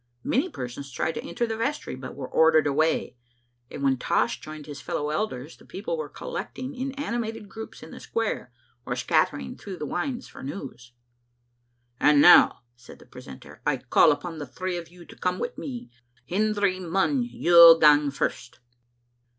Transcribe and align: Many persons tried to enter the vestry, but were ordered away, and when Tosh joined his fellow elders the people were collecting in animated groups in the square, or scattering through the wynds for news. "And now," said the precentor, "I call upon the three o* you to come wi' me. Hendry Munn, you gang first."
Many 0.23 0.49
persons 0.49 0.89
tried 0.91 1.11
to 1.11 1.23
enter 1.23 1.45
the 1.45 1.55
vestry, 1.55 1.93
but 1.93 2.15
were 2.15 2.27
ordered 2.27 2.65
away, 2.65 3.17
and 3.69 3.83
when 3.83 3.97
Tosh 3.97 4.39
joined 4.39 4.65
his 4.65 4.81
fellow 4.81 5.11
elders 5.11 5.57
the 5.57 5.63
people 5.63 5.95
were 5.95 6.09
collecting 6.09 6.73
in 6.73 6.91
animated 6.93 7.47
groups 7.47 7.83
in 7.83 7.91
the 7.91 7.99
square, 7.99 8.51
or 8.83 8.95
scattering 8.95 9.55
through 9.55 9.77
the 9.77 9.85
wynds 9.85 10.27
for 10.27 10.41
news. 10.41 10.93
"And 11.99 12.19
now," 12.19 12.63
said 12.75 12.97
the 12.97 13.05
precentor, 13.05 13.61
"I 13.63 13.77
call 13.77 14.11
upon 14.11 14.39
the 14.39 14.47
three 14.47 14.79
o* 14.79 14.83
you 14.89 15.05
to 15.05 15.15
come 15.15 15.37
wi' 15.37 15.51
me. 15.55 15.91
Hendry 16.27 16.79
Munn, 16.79 17.21
you 17.21 17.77
gang 17.79 18.09
first." 18.09 18.59